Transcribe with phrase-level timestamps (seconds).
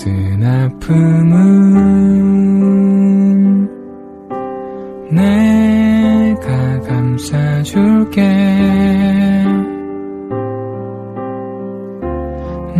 [0.00, 1.36] 무슨 아픔은
[5.10, 8.22] 내가 감싸줄게.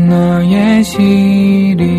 [0.09, 1.90] 너의 시리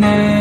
[0.00, 0.39] name.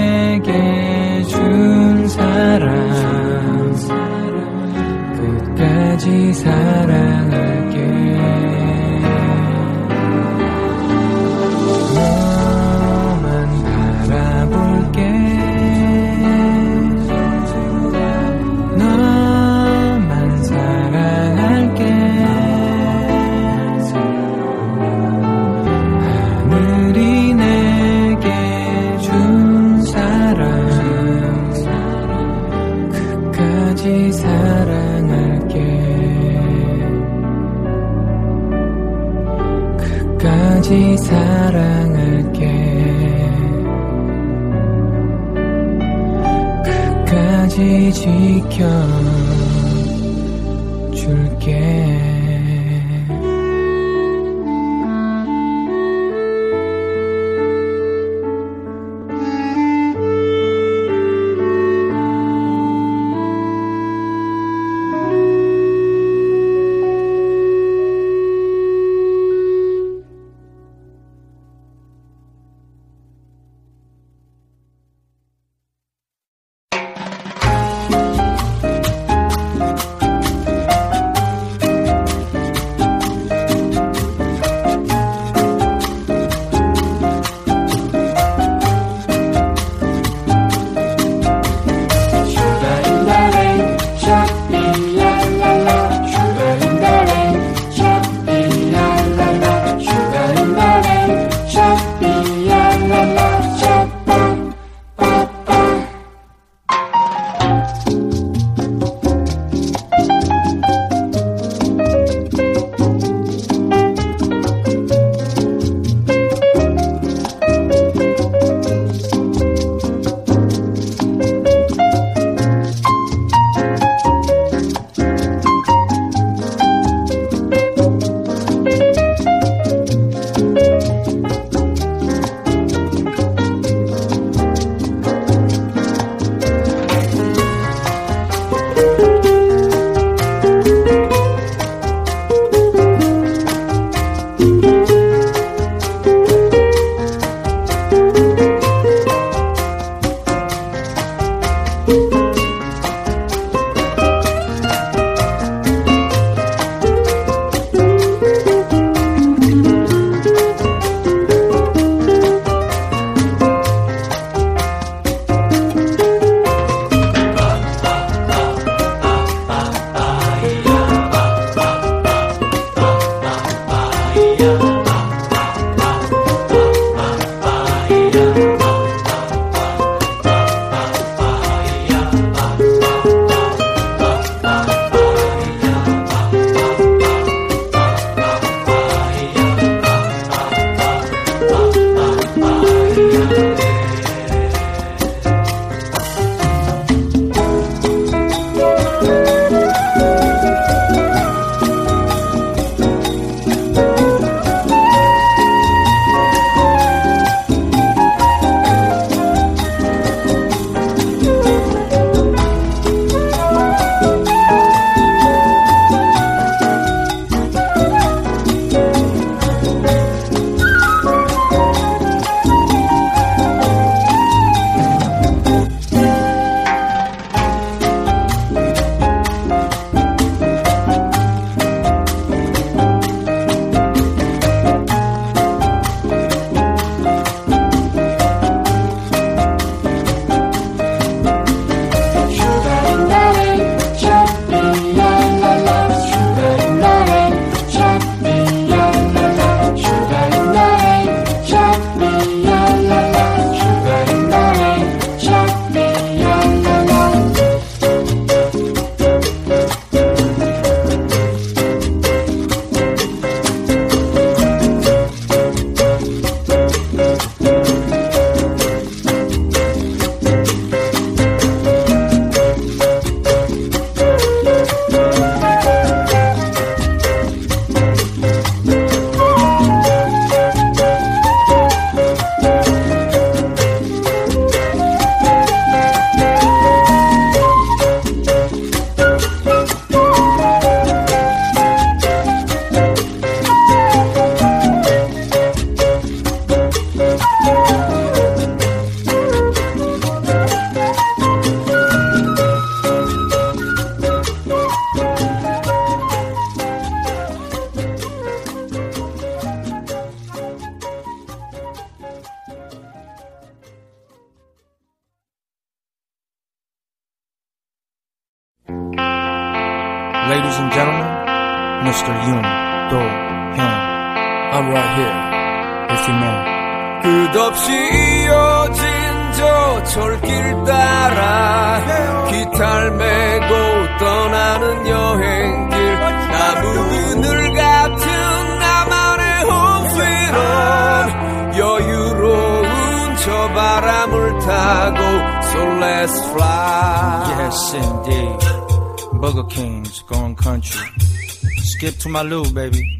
[352.09, 352.99] To my loo, baby.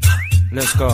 [0.52, 0.88] Let's go.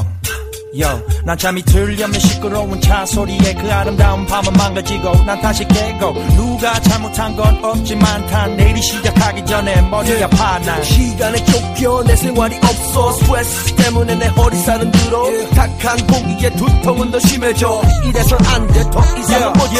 [0.75, 0.89] Yo,
[1.25, 7.35] 난 잠이 들려면 시끄러운 차 소리에 그 아름다운 밤은 망가지고 난 다시 깨고 누가 잘못한
[7.35, 10.85] 건 없지만 단 내일이 시작하기 전에 머리 아파 난.
[10.85, 13.13] 시간에 쫓겨 내 생활이 없어.
[13.13, 15.49] 스트레스 때문에 내 허리살은 들어.
[15.55, 17.81] 탁한 공기에 두통은 더 심해져.
[18.05, 19.76] 이래선 안돼더 이상은 못 참아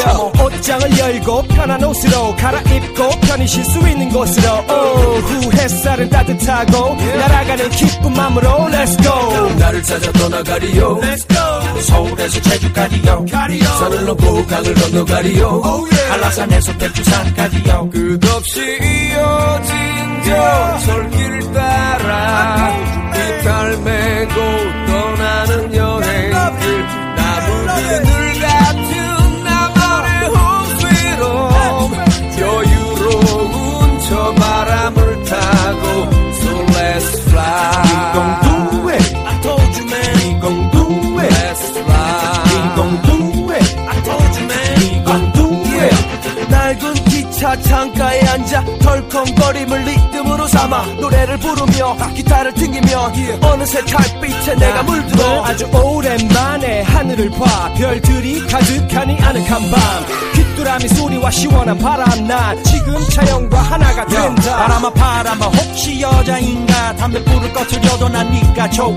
[0.67, 4.53] 옷장을 열고 편한 옷으로 갈아입고 편히 쉴 수 있는 곳으로.
[4.67, 9.55] 오후 햇살은 따뜻하고 날아가는 기쁜 마음으로 Let's go.
[9.59, 10.99] 나를 찾아 떠나가리요.
[11.79, 13.25] 서울에서 제주까지요.
[13.79, 15.63] 산을 넘고 강을 건너 가리요.
[16.09, 17.89] 한라산에서 백두산까지요.
[17.89, 22.73] 끝없이 이어진 저 철길 따라
[23.13, 24.35] 기타를 메고
[24.85, 25.86] 떠나는 여
[47.47, 55.65] 차 창가에 앉아 덜컹거림을 리듬으로 삼아 노래를 부르며 기타를 튕기며 어느새 달빛에 내가 물들어 아주
[55.67, 64.05] 오랜만에 하늘을 봐 별들이 가득하니 아늑한 밤 귀뚜라미 소리와 시원한 바람 난 지금 자연과 하나가
[64.05, 64.57] 된다.
[64.57, 66.95] 바람아 바람아 혹시 여자인가?
[66.95, 68.95] 담배 불을 꺼트려도 난 니가 좋아.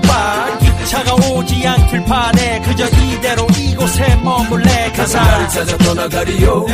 [0.59, 2.59] 기차가 오지 않길 바래.
[2.61, 4.91] 그저 이대로 이곳에 머물래.
[4.93, 6.65] 가사 나를 찾아 떠나가리요.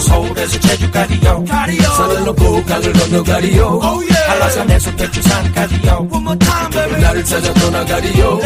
[0.00, 1.44] 서울에서 제주까지요.
[1.96, 3.80] 산을 넘고 강을 건너 가리요.
[4.28, 6.08] 한라산에서 백두산까지요.
[7.00, 8.38] 나를 찾아 떠나가리요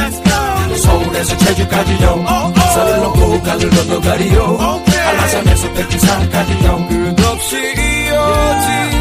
[0.78, 2.24] 서울에서 제주까지요.
[2.74, 4.82] 산을 넘고 강을 건너 가리요.
[4.86, 6.88] 한라산에서 백두산까지요.
[6.88, 8.97] 끝없이 이어진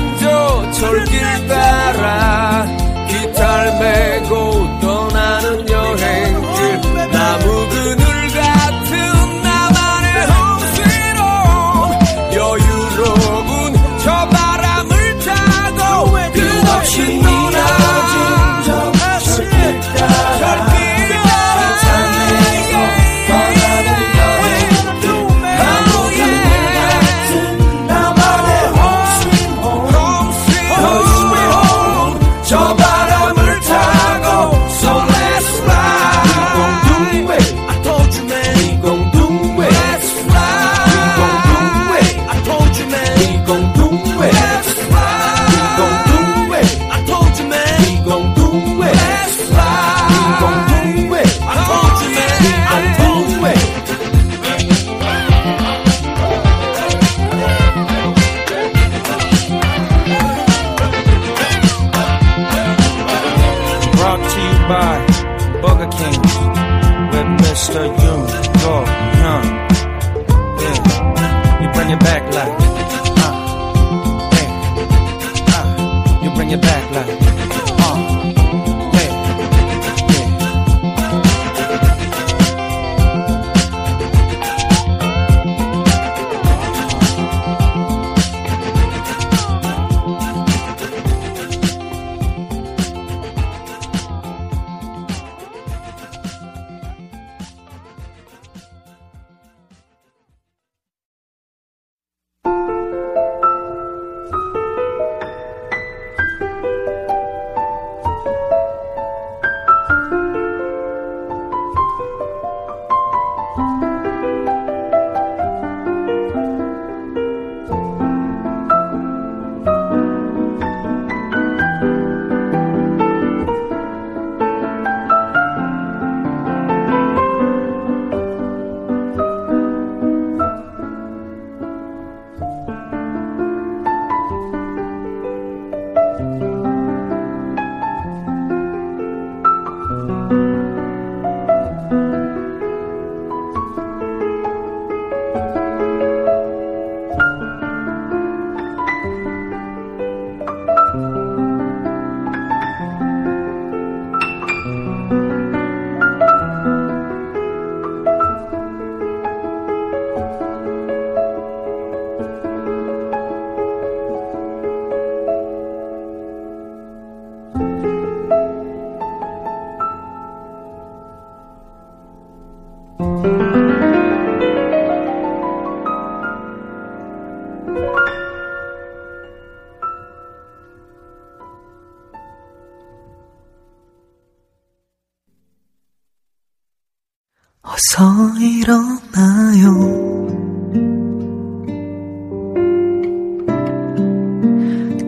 [187.97, 189.73] 어서 일어나요.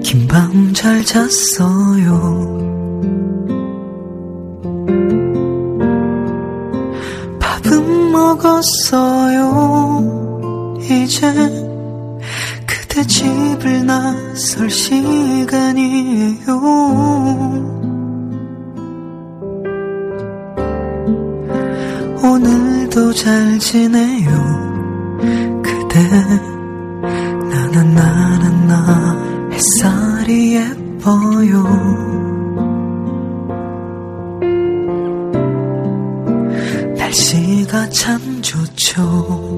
[0.02, 2.58] 긴 밤 잘 잤어요.
[7.39, 9.60] 밥은 먹었어요.
[10.82, 11.32] 이제
[12.65, 16.49] 그대 집을 나설 시간이에요.
[22.99, 24.29] 또 잘 지내요.
[25.63, 26.03] 그대
[27.49, 31.63] 나는 나는 나 햇살이 예뻐요.
[36.97, 39.48] 날씨가 참 좋죠.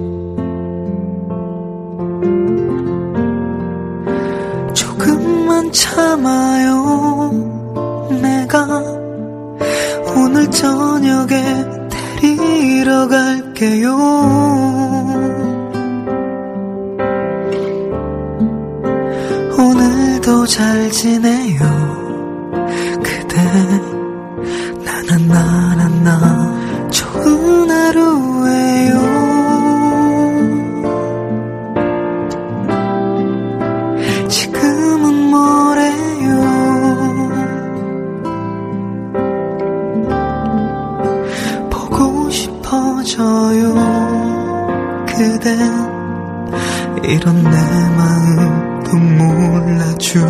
[47.52, 47.58] 내
[47.98, 50.22] 마음도 몰라주네요.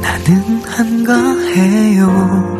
[0.00, 0.32] 나는
[0.66, 2.55] 한가해요.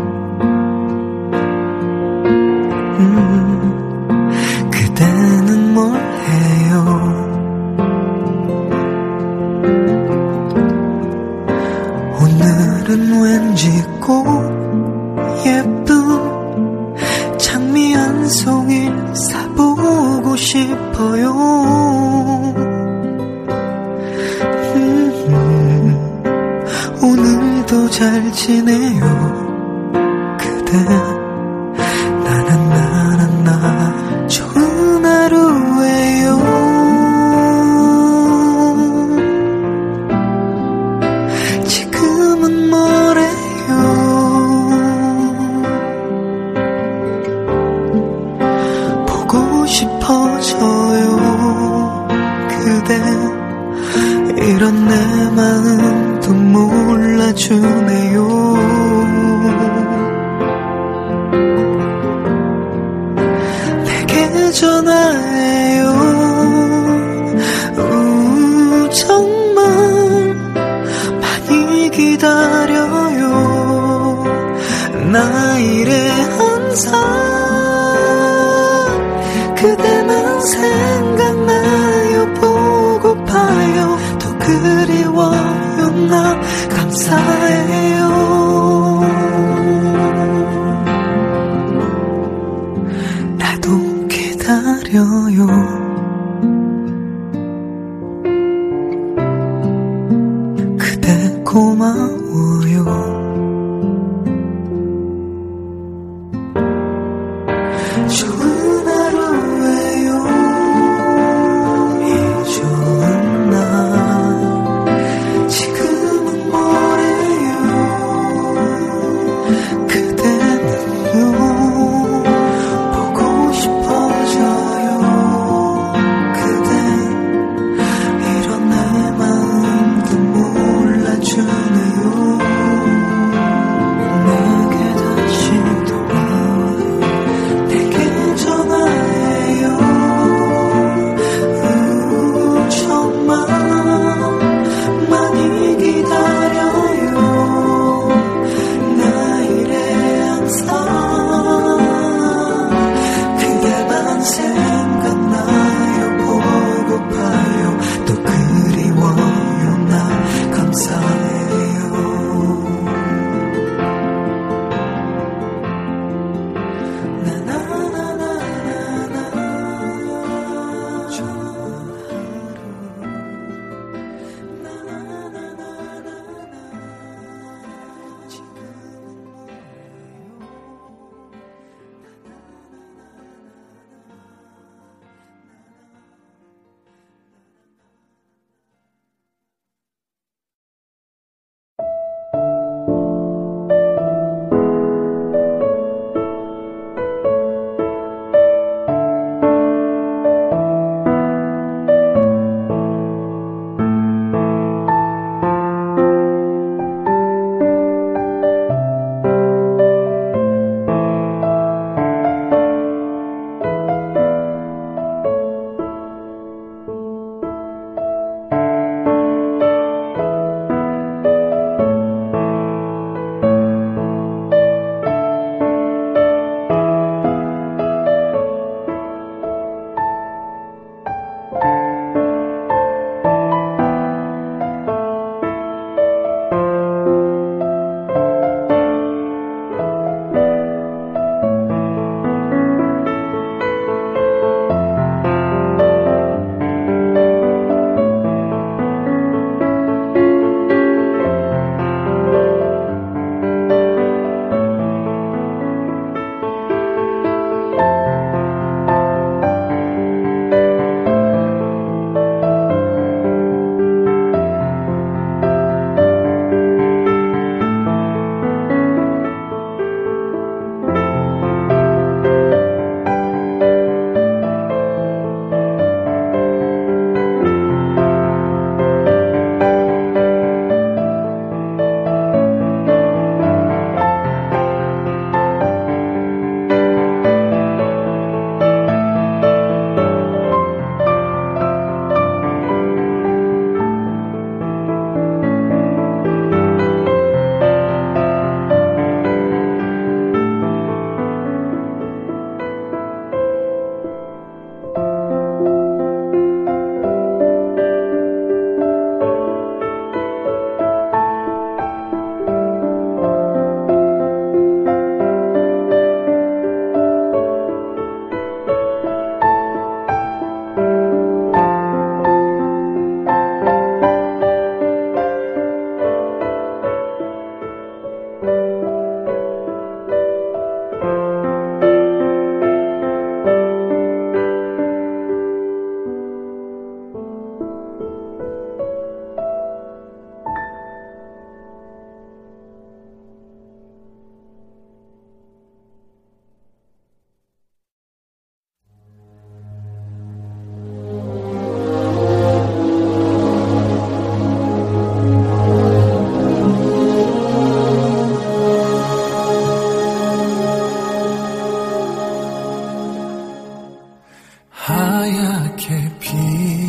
[364.87, 366.86] 하얗게 피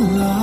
[0.00, 0.39] love.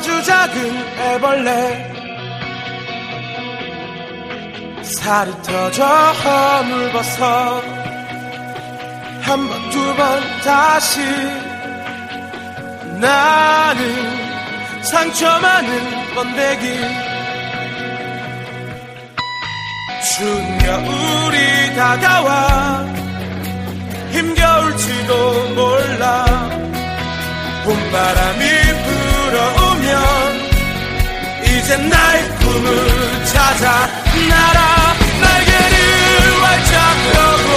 [0.00, 1.92] 아주 작은 애벌레.
[4.82, 7.62] 살이 터져 허물벗어
[9.20, 11.00] 한 번 두번 번 다시
[12.98, 13.78] 나는
[14.82, 16.80] 상처 많은 번데기.
[20.16, 22.86] 추운 겨울이 다가와
[24.12, 26.24] 힘겨울지도 몰라.
[27.64, 28.40] 봄바람이
[28.84, 29.59] 불어
[29.90, 30.40] 하면
[31.44, 33.88] 이제 나의 꿈을 찾아
[34.28, 36.78] 날아 날개를 활짝
[37.12, 37.48] 펴고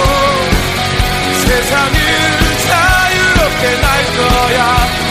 [1.46, 1.96] 세상을
[2.66, 5.03] 자유롭게 날 거야.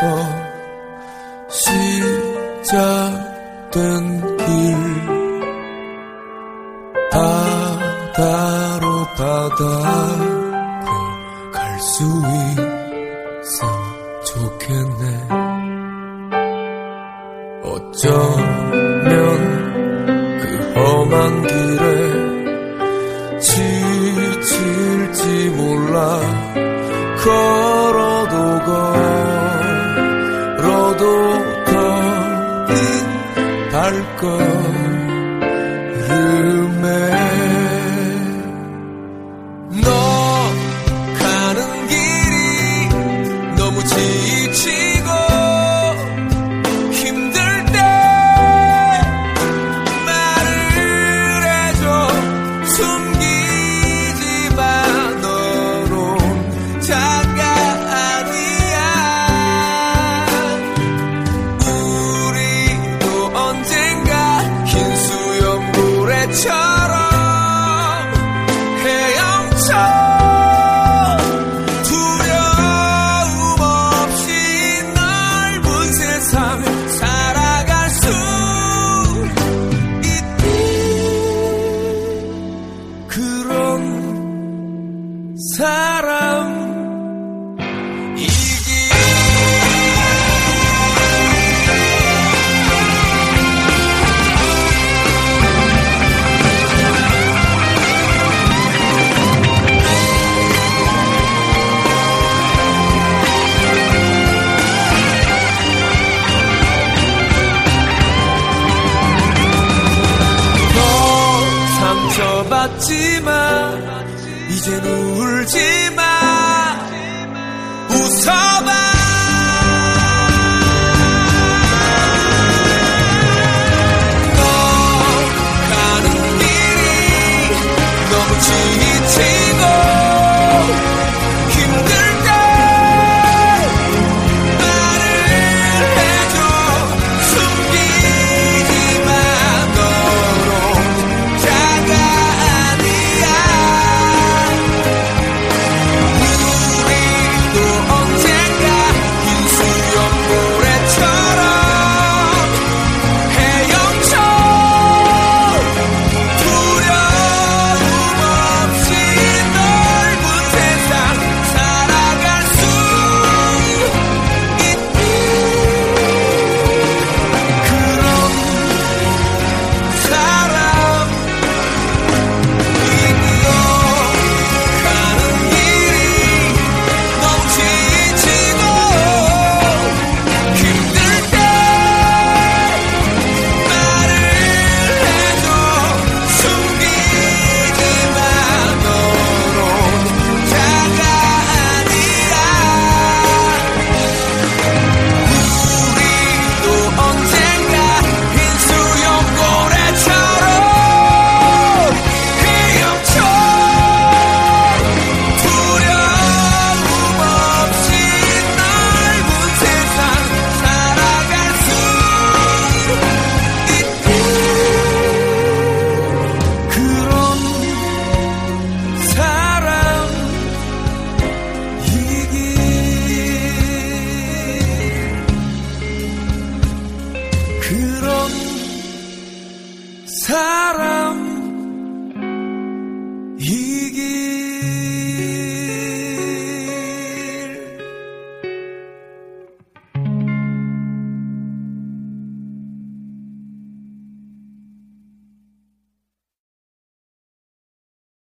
[0.00, 0.41] 연